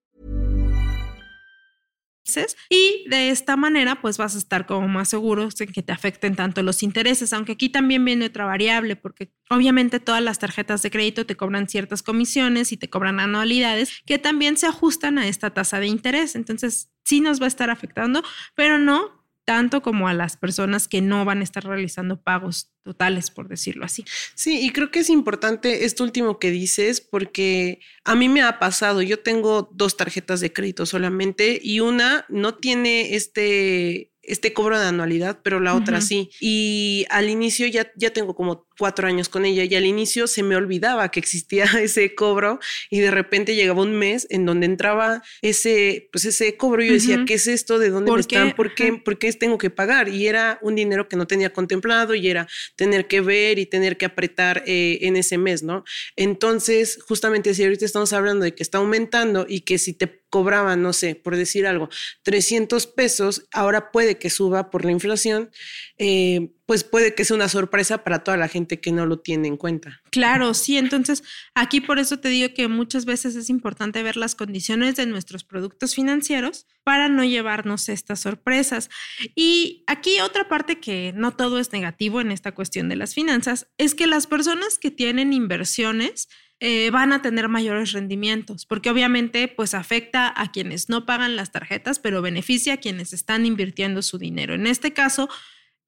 Y 2.69 3.05
de 3.09 3.29
esta 3.29 3.55
manera, 3.57 4.01
pues 4.01 4.17
vas 4.17 4.35
a 4.35 4.37
estar 4.37 4.65
como 4.65 4.87
más 4.87 5.09
seguro 5.09 5.49
en 5.59 5.71
que 5.73 5.83
te 5.83 5.91
afecten 5.91 6.35
tanto 6.35 6.63
los 6.63 6.83
intereses, 6.83 7.33
aunque 7.33 7.53
aquí 7.53 7.69
también 7.69 8.05
viene 8.05 8.25
otra 8.25 8.45
variable, 8.45 8.95
porque 8.95 9.33
obviamente 9.49 9.99
todas 9.99 10.21
las 10.21 10.39
tarjetas 10.39 10.81
de 10.81 10.91
crédito 10.91 11.25
te 11.25 11.35
cobran 11.35 11.67
ciertas 11.67 12.03
comisiones 12.03 12.71
y 12.71 12.77
te 12.77 12.89
cobran 12.89 13.19
anualidades 13.19 13.91
que 14.05 14.17
también 14.17 14.57
se 14.57 14.67
ajustan 14.67 15.17
a 15.17 15.27
esta 15.27 15.51
tasa 15.51 15.79
de 15.79 15.87
interés. 15.87 16.35
Entonces, 16.35 16.91
sí 17.03 17.21
nos 17.21 17.41
va 17.41 17.45
a 17.45 17.47
estar 17.47 17.69
afectando, 17.69 18.23
pero 18.55 18.77
no 18.77 19.20
tanto 19.51 19.81
como 19.81 20.07
a 20.07 20.13
las 20.13 20.37
personas 20.37 20.87
que 20.87 21.01
no 21.01 21.25
van 21.25 21.41
a 21.41 21.43
estar 21.43 21.65
realizando 21.65 22.21
pagos 22.21 22.71
totales, 22.83 23.31
por 23.31 23.49
decirlo 23.49 23.83
así. 23.83 24.05
Sí, 24.33 24.65
y 24.65 24.69
creo 24.69 24.91
que 24.91 24.99
es 24.99 25.09
importante 25.09 25.83
esto 25.83 26.05
último 26.05 26.39
que 26.39 26.51
dices, 26.51 27.01
porque 27.01 27.81
a 28.05 28.15
mí 28.15 28.29
me 28.29 28.43
ha 28.43 28.59
pasado, 28.59 29.01
yo 29.01 29.19
tengo 29.19 29.69
dos 29.73 29.97
tarjetas 29.97 30.39
de 30.39 30.53
crédito 30.53 30.85
solamente 30.85 31.59
y 31.61 31.81
una 31.81 32.25
no 32.29 32.55
tiene 32.55 33.13
este 33.15 34.13
este 34.23 34.53
cobro 34.53 34.79
de 34.79 34.85
anualidad, 34.85 35.41
pero 35.43 35.59
la 35.59 35.75
otra 35.75 35.99
sí. 35.99 36.29
Y 36.39 37.05
al 37.09 37.27
inicio 37.29 37.67
ya, 37.67 37.91
ya 37.97 38.13
tengo 38.13 38.35
como 38.35 38.67
cuatro 38.81 39.07
años 39.07 39.29
con 39.29 39.45
ella 39.45 39.63
y 39.63 39.75
al 39.75 39.85
inicio 39.85 40.25
se 40.25 40.41
me 40.41 40.55
olvidaba 40.55 41.11
que 41.11 41.19
existía 41.19 41.65
ese 41.83 42.15
cobro 42.15 42.59
y 42.89 42.99
de 42.99 43.11
repente 43.11 43.53
llegaba 43.53 43.83
un 43.83 43.93
mes 43.93 44.25
en 44.31 44.43
donde 44.43 44.65
entraba 44.65 45.21
ese, 45.43 46.09
pues 46.11 46.25
ese 46.25 46.57
cobro 46.57 46.83
y 46.83 46.87
yo 46.87 46.93
decía, 46.93 47.23
¿qué 47.27 47.35
es 47.35 47.45
esto? 47.45 47.77
¿De 47.77 47.91
dónde 47.91 48.11
me 48.11 48.19
están? 48.19 48.55
¿Por 48.55 48.73
qué, 48.73 48.93
¿Por 48.93 49.19
qué 49.19 49.31
tengo 49.33 49.59
que 49.59 49.69
pagar? 49.69 50.09
Y 50.09 50.25
era 50.25 50.57
un 50.63 50.73
dinero 50.73 51.07
que 51.07 51.15
no 51.15 51.27
tenía 51.27 51.53
contemplado 51.53 52.15
y 52.15 52.27
era 52.27 52.47
tener 52.75 53.07
que 53.07 53.21
ver 53.21 53.59
y 53.59 53.67
tener 53.67 53.97
que 53.97 54.05
apretar 54.05 54.63
eh, 54.65 54.97
en 55.01 55.15
ese 55.15 55.37
mes, 55.37 55.61
¿no? 55.61 55.83
Entonces, 56.15 56.97
justamente 57.07 57.53
si 57.53 57.63
ahorita 57.63 57.85
estamos 57.85 58.13
hablando 58.13 58.45
de 58.45 58.55
que 58.55 58.63
está 58.63 58.79
aumentando 58.79 59.45
y 59.47 59.61
que 59.61 59.77
si 59.77 59.93
te 59.93 60.21
cobraban, 60.31 60.81
no 60.81 60.93
sé, 60.93 61.13
por 61.13 61.35
decir 61.35 61.67
algo, 61.67 61.89
300 62.23 62.87
pesos, 62.87 63.43
ahora 63.51 63.91
puede 63.91 64.17
que 64.17 64.31
suba 64.31 64.71
por 64.71 64.85
la 64.85 64.91
inflación, 64.91 65.51
eh, 65.99 66.49
pues 66.71 66.85
puede 66.85 67.13
que 67.13 67.25
sea 67.25 67.35
una 67.35 67.49
sorpresa 67.49 68.05
para 68.05 68.19
toda 68.19 68.37
la 68.37 68.47
gente 68.47 68.79
que 68.79 68.93
no 68.93 69.05
lo 69.05 69.19
tiene 69.19 69.49
en 69.49 69.57
cuenta. 69.57 70.01
Claro, 70.09 70.53
sí. 70.53 70.77
Entonces, 70.77 71.21
aquí 71.53 71.81
por 71.81 71.99
eso 71.99 72.19
te 72.19 72.29
digo 72.29 72.53
que 72.53 72.69
muchas 72.69 73.03
veces 73.03 73.35
es 73.35 73.49
importante 73.49 74.01
ver 74.03 74.15
las 74.15 74.35
condiciones 74.35 74.95
de 74.95 75.05
nuestros 75.05 75.43
productos 75.43 75.95
financieros 75.95 76.67
para 76.85 77.09
no 77.09 77.25
llevarnos 77.25 77.89
estas 77.89 78.21
sorpresas. 78.21 78.89
Y 79.35 79.83
aquí 79.85 80.21
otra 80.21 80.47
parte 80.47 80.79
que 80.79 81.11
no 81.13 81.35
todo 81.35 81.59
es 81.59 81.73
negativo 81.73 82.21
en 82.21 82.31
esta 82.31 82.53
cuestión 82.53 82.87
de 82.87 82.95
las 82.95 83.15
finanzas 83.15 83.67
es 83.77 83.93
que 83.93 84.07
las 84.07 84.25
personas 84.25 84.79
que 84.79 84.91
tienen 84.91 85.33
inversiones 85.33 86.29
eh, 86.61 86.89
van 86.89 87.11
a 87.11 87.21
tener 87.21 87.49
mayores 87.49 87.91
rendimientos, 87.91 88.65
porque 88.65 88.89
obviamente 88.89 89.49
pues 89.49 89.73
afecta 89.73 90.33
a 90.33 90.53
quienes 90.53 90.87
no 90.87 91.05
pagan 91.05 91.35
las 91.35 91.51
tarjetas, 91.51 91.99
pero 91.99 92.21
beneficia 92.21 92.75
a 92.75 92.77
quienes 92.77 93.11
están 93.11 93.45
invirtiendo 93.45 94.01
su 94.01 94.17
dinero. 94.17 94.53
En 94.53 94.67
este 94.67 94.93
caso, 94.93 95.27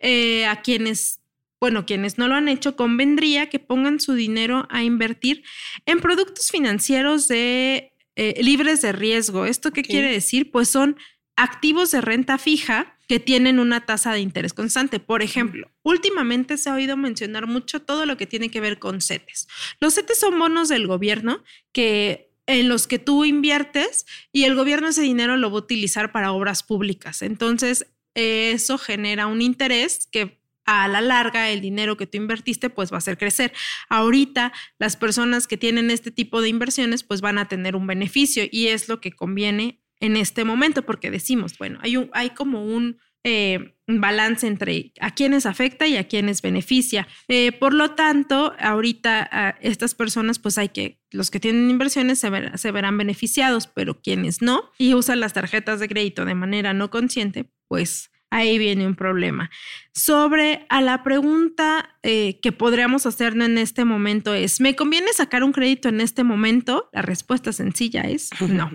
eh, 0.03 0.45
a 0.45 0.61
quienes, 0.61 1.21
bueno, 1.61 1.85
quienes 1.85 2.17
no 2.17 2.27
lo 2.27 2.35
han 2.35 2.49
hecho, 2.49 2.75
convendría 2.75 3.47
que 3.47 3.57
pongan 3.57 4.01
su 4.01 4.13
dinero 4.13 4.67
a 4.69 4.83
invertir 4.83 5.43
en 5.85 6.01
productos 6.01 6.51
financieros 6.51 7.29
de 7.29 7.93
eh, 8.17 8.43
libres 8.43 8.81
de 8.81 8.91
riesgo. 8.91 9.45
¿Esto 9.45 9.71
qué 9.71 9.81
quiere 9.81 10.11
decir? 10.11 10.51
Pues 10.51 10.67
son 10.67 10.97
activos 11.37 11.89
de 11.91 12.01
renta 12.01 12.37
fija 12.37 12.97
que 13.07 13.21
tienen 13.21 13.59
una 13.59 13.85
tasa 13.85 14.11
de 14.11 14.19
interés 14.19 14.53
constante. 14.53 14.99
Por 14.99 15.23
ejemplo, 15.23 15.71
últimamente 15.83 16.57
se 16.57 16.69
ha 16.69 16.75
oído 16.75 16.97
mencionar 16.97 17.47
mucho 17.47 17.81
todo 17.81 18.05
lo 18.05 18.17
que 18.17 18.27
tiene 18.27 18.49
que 18.49 18.59
ver 18.59 18.79
con 18.79 18.99
CETES. 18.99 19.47
Los 19.79 19.95
CETES 19.95 20.19
son 20.19 20.37
bonos 20.37 20.67
del 20.67 20.85
gobierno 20.85 21.43
que 21.71 22.29
en 22.45 22.67
los 22.67 22.87
que 22.87 22.99
tú 22.99 23.23
inviertes 23.23 24.05
y 24.33 24.43
el 24.43 24.55
gobierno 24.55 24.89
ese 24.89 25.01
dinero 25.01 25.37
lo 25.37 25.49
va 25.49 25.55
a 25.55 25.61
utilizar 25.61 26.11
para 26.11 26.33
obras 26.33 26.61
públicas. 26.61 27.21
Entonces, 27.21 27.87
eso 28.15 28.77
genera 28.77 29.27
un 29.27 29.41
interés 29.41 30.07
que 30.11 30.41
a 30.65 30.87
la 30.87 31.01
larga 31.01 31.49
el 31.49 31.61
dinero 31.61 31.97
que 31.97 32.07
tú 32.07 32.17
invertiste 32.17 32.69
pues 32.69 32.91
va 32.91 32.95
a 32.95 32.99
hacer 32.99 33.17
crecer. 33.17 33.53
Ahorita 33.89 34.53
las 34.79 34.95
personas 34.95 35.47
que 35.47 35.57
tienen 35.57 35.91
este 35.91 36.11
tipo 36.11 36.41
de 36.41 36.49
inversiones 36.49 37.03
pues 37.03 37.21
van 37.21 37.37
a 37.37 37.47
tener 37.47 37.75
un 37.75 37.87
beneficio 37.87 38.45
y 38.49 38.67
es 38.67 38.87
lo 38.87 39.01
que 39.01 39.11
conviene 39.11 39.81
en 39.99 40.17
este 40.17 40.43
momento 40.43 40.83
porque 40.83 41.11
decimos, 41.11 41.57
bueno, 41.57 41.79
hay, 41.81 41.97
un, 41.97 42.09
hay 42.13 42.31
como 42.31 42.65
un, 42.65 42.99
eh, 43.23 43.72
balance 43.87 44.47
entre 44.47 44.93
a 44.99 45.11
quienes 45.11 45.45
afecta 45.45 45.87
y 45.87 45.97
a 45.97 46.07
quienes 46.07 46.41
beneficia. 46.41 47.07
Eh, 47.27 47.51
por 47.51 47.73
lo 47.73 47.91
tanto, 47.91 48.53
ahorita 48.59 49.57
estas 49.61 49.95
personas 49.95 50.39
pues 50.39 50.57
hay 50.57 50.69
que, 50.69 50.99
los 51.11 51.31
que 51.31 51.39
tienen 51.39 51.69
inversiones 51.69 52.19
se, 52.19 52.29
se 52.57 52.71
verán 52.71 52.97
beneficiados, 52.97 53.67
pero 53.67 54.01
quienes 54.01 54.41
no 54.41 54.71
y 54.77 54.93
usan 54.93 55.19
las 55.19 55.33
tarjetas 55.33 55.79
de 55.79 55.87
crédito 55.87 56.25
de 56.25 56.35
manera 56.35 56.73
no 56.73 56.89
consciente, 56.89 57.49
pues 57.67 58.09
ahí 58.33 58.57
viene 58.57 58.87
un 58.87 58.95
problema. 58.95 59.51
Sobre 59.93 60.65
a 60.69 60.81
la 60.81 61.03
pregunta 61.03 61.97
eh, 62.01 62.39
que 62.41 62.51
podríamos 62.51 63.05
hacernos 63.05 63.47
en 63.47 63.57
este 63.59 63.85
momento 63.85 64.33
es, 64.33 64.59
¿me 64.59 64.75
conviene 64.75 65.13
sacar 65.13 65.43
un 65.43 65.53
crédito 65.53 65.87
en 65.89 66.01
este 66.01 66.23
momento? 66.23 66.89
La 66.93 67.03
respuesta 67.03 67.53
sencilla 67.53 68.01
es 68.01 68.29
no. 68.49 68.71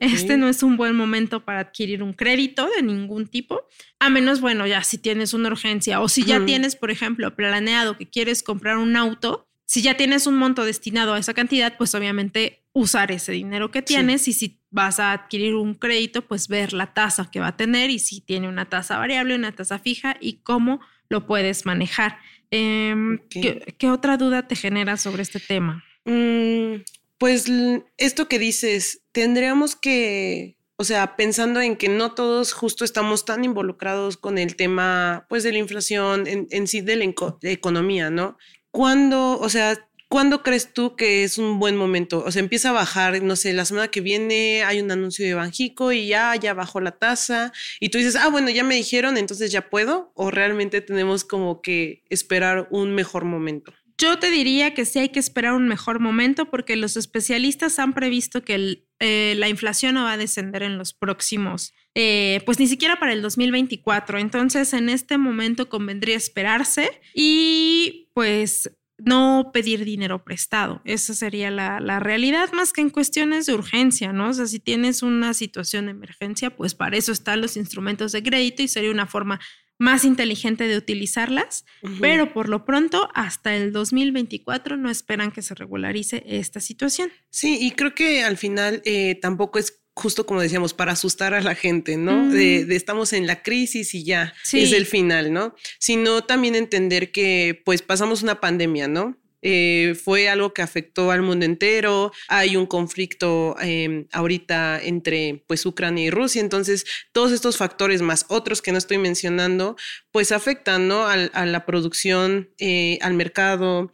Este 0.00 0.36
no 0.36 0.48
es 0.48 0.62
un 0.62 0.76
buen 0.76 0.96
momento 0.96 1.44
para 1.44 1.60
adquirir 1.60 2.02
un 2.02 2.12
crédito 2.12 2.68
de 2.76 2.82
ningún 2.82 3.26
tipo, 3.26 3.66
a 3.98 4.10
menos, 4.10 4.40
bueno, 4.40 4.66
ya 4.66 4.82
si 4.82 4.98
tienes 4.98 5.34
una 5.34 5.48
urgencia 5.48 6.00
o 6.00 6.08
si 6.08 6.24
ya 6.24 6.44
tienes, 6.44 6.76
por 6.76 6.90
ejemplo, 6.90 7.34
planeado 7.34 7.96
que 7.96 8.08
quieres 8.08 8.42
comprar 8.42 8.78
un 8.78 8.96
auto, 8.96 9.48
si 9.64 9.82
ya 9.82 9.96
tienes 9.96 10.26
un 10.26 10.36
monto 10.36 10.64
destinado 10.64 11.12
a 11.12 11.18
esa 11.18 11.34
cantidad, 11.34 11.76
pues 11.76 11.94
obviamente 11.94 12.64
usar 12.72 13.10
ese 13.10 13.32
dinero 13.32 13.70
que 13.70 13.82
tienes 13.82 14.26
y 14.28 14.32
si 14.32 14.60
vas 14.70 14.98
a 14.98 15.12
adquirir 15.12 15.54
un 15.54 15.74
crédito, 15.74 16.22
pues 16.26 16.48
ver 16.48 16.72
la 16.72 16.94
tasa 16.94 17.30
que 17.30 17.40
va 17.40 17.48
a 17.48 17.56
tener 17.56 17.90
y 17.90 17.98
si 17.98 18.20
tiene 18.20 18.48
una 18.48 18.68
tasa 18.68 18.96
variable, 18.98 19.34
una 19.34 19.52
tasa 19.52 19.78
fija 19.78 20.16
y 20.20 20.38
cómo 20.42 20.80
lo 21.08 21.26
puedes 21.26 21.66
manejar. 21.66 22.18
Em, 22.50 23.18
¿qué, 23.28 23.90
otra 23.90 24.16
duda 24.16 24.48
te 24.48 24.56
genera 24.56 24.96
sobre 24.96 25.22
este 25.22 25.40
tema? 25.40 25.84
Mm, 26.04 26.82
pues 27.18 27.50
esto 27.98 28.28
que 28.28 28.38
dices, 28.38 29.02
tendríamos 29.18 29.74
que, 29.74 30.56
o 30.76 30.84
sea, 30.84 31.16
pensando 31.16 31.60
en 31.60 31.74
que 31.74 31.88
no 31.88 32.14
todos 32.14 32.52
justo 32.52 32.84
estamos 32.84 33.24
tan 33.24 33.42
involucrados 33.42 34.16
con 34.16 34.38
el 34.38 34.54
tema, 34.54 35.26
pues, 35.28 35.42
de 35.42 35.50
la 35.50 35.58
inflación 35.58 36.24
en, 36.28 36.66
sí 36.68 36.82
de 36.82 36.94
la 36.94 37.12
economía, 37.42 38.10
¿no? 38.10 38.38
¿Cuándo, 38.70 39.40
o 39.40 39.48
sea, 39.48 39.76
cuándo 40.08 40.44
crees 40.44 40.72
tú 40.72 40.94
que 40.94 41.24
es 41.24 41.36
un 41.36 41.58
buen 41.58 41.76
momento? 41.76 42.22
O 42.24 42.30
sea, 42.30 42.38
empieza 42.38 42.70
a 42.70 42.74
bajar, 42.74 43.20
no 43.20 43.34
sé, 43.34 43.52
la 43.54 43.64
semana 43.64 43.88
que 43.88 44.00
viene 44.00 44.62
hay 44.62 44.80
un 44.80 44.92
anuncio 44.92 45.26
de 45.26 45.34
Banjico 45.34 45.90
y 45.90 46.06
ya, 46.06 46.36
ya 46.36 46.54
bajó 46.54 46.80
la 46.80 46.92
tasa 46.92 47.52
y 47.80 47.88
tú 47.88 47.98
dices, 47.98 48.14
ah, 48.14 48.28
bueno, 48.28 48.48
ya 48.48 48.62
me 48.62 48.76
dijeron, 48.76 49.18
entonces 49.18 49.50
ya 49.50 49.68
puedo, 49.70 50.12
o 50.14 50.30
realmente 50.30 50.80
tenemos 50.80 51.24
como 51.24 51.60
que 51.60 52.04
esperar 52.08 52.68
un 52.70 52.94
mejor 52.94 53.24
momento. 53.24 53.72
Yo 54.00 54.16
te 54.20 54.30
diría 54.30 54.74
que 54.74 54.84
sí 54.84 55.00
hay 55.00 55.08
que 55.08 55.18
esperar 55.18 55.54
un 55.54 55.66
mejor 55.66 55.98
momento 55.98 56.48
porque 56.48 56.76
los 56.76 56.96
especialistas 56.96 57.80
han 57.80 57.94
previsto 57.94 58.44
que 58.44 58.84
eh, 59.00 59.34
la 59.36 59.48
inflación 59.48 59.94
no 59.94 60.04
va 60.04 60.12
a 60.12 60.16
descender 60.16 60.62
en 60.62 60.78
los 60.78 60.94
próximos, 60.94 61.74
eh, 61.96 62.40
pues 62.46 62.60
ni 62.60 62.68
siquiera 62.68 63.00
para 63.00 63.12
el 63.12 63.22
2024. 63.22 64.18
Entonces, 64.18 64.72
en 64.72 64.88
este 64.88 65.18
momento 65.18 65.68
convendría 65.68 66.16
esperarse 66.16 67.00
y 67.12 68.08
pues 68.14 68.70
no 68.98 69.50
pedir 69.52 69.84
dinero 69.84 70.22
prestado. 70.22 70.80
Esa 70.84 71.14
sería 71.14 71.50
la, 71.50 71.80
la, 71.80 71.98
realidad, 71.98 72.52
más 72.52 72.72
que 72.72 72.80
en 72.80 72.90
cuestiones 72.90 73.46
de 73.46 73.54
urgencia, 73.54 74.12
¿no? 74.12 74.28
O 74.28 74.32
sea, 74.32 74.46
si 74.46 74.60
tienes 74.60 75.02
una 75.02 75.34
situación 75.34 75.86
de 75.86 75.92
emergencia, 75.92 76.54
pues 76.54 76.74
para 76.74 76.96
eso 76.96 77.10
están 77.10 77.40
los 77.40 77.56
instrumentos 77.56 78.12
de 78.12 78.22
crédito 78.22 78.62
y 78.62 78.68
sería 78.68 78.92
una 78.92 79.06
forma 79.06 79.40
más 79.78 80.04
inteligente 80.04 80.66
de 80.66 80.76
utilizarlas, 80.76 81.64
pero 82.00 82.32
por 82.32 82.48
lo 82.48 82.64
pronto 82.64 83.08
hasta 83.14 83.54
el 83.54 83.72
2024 83.72 84.76
no 84.76 84.90
esperan 84.90 85.30
que 85.30 85.40
se 85.40 85.54
regularice 85.54 86.24
esta 86.26 86.60
situación. 86.60 87.10
Sí, 87.30 87.58
y 87.60 87.70
creo 87.70 87.94
que 87.94 88.24
al 88.24 88.36
final 88.36 88.82
eh, 88.84 89.18
tampoco 89.20 89.58
es 89.58 89.80
justo 89.98 90.26
como 90.26 90.40
decíamos, 90.40 90.74
para 90.74 90.92
asustar 90.92 91.34
a 91.34 91.40
la 91.40 91.56
gente, 91.56 91.96
¿no? 91.96 92.30
de, 92.30 92.64
estamos 92.70 93.12
en 93.12 93.26
la 93.26 93.42
crisis 93.42 93.94
y 93.94 94.04
ya 94.04 94.32
es 94.52 94.72
el 94.72 94.86
final, 94.86 95.32
¿no? 95.32 95.54
Sino 95.80 96.22
también 96.22 96.54
entender 96.54 97.10
que 97.10 97.60
pues 97.64 97.82
pasamos 97.82 98.22
una 98.22 98.40
pandemia, 98.40 98.86
¿no? 98.86 99.18
Eh, 99.42 99.94
fue 100.02 100.28
algo 100.28 100.52
que 100.52 100.62
afectó 100.62 101.10
al 101.10 101.22
mundo 101.22 101.44
entero. 101.44 102.12
Hay 102.28 102.56
un 102.56 102.66
conflicto 102.66 103.56
em, 103.60 104.06
ahorita 104.12 104.80
entre 104.82 105.44
pues 105.46 105.64
Ucrania 105.66 106.06
y 106.06 106.10
Rusia. 106.10 106.40
Entonces, 106.40 106.84
todos 107.12 107.32
estos 107.32 107.56
factores 107.56 108.02
más 108.02 108.26
otros 108.28 108.62
que 108.62 108.72
no 108.72 108.78
estoy 108.78 108.98
mencionando, 108.98 109.76
pues 110.10 110.32
afectan 110.32 110.88
¿no? 110.88 111.06
a, 111.06 111.16
la 111.16 111.66
producción, 111.66 112.50
eh, 112.58 112.98
al 113.02 113.14
mercado. 113.14 113.92